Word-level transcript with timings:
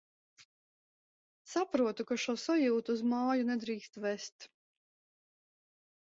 Saprotu, 1.49 2.05
ka 2.11 2.17
šo 2.23 2.33
sajūtu 2.43 2.95
uz 2.99 3.03
māju 3.11 3.45
nedrīkst 3.51 3.99
vest... 4.07 4.47